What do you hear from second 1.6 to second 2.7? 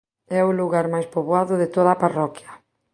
de toda a parroquia.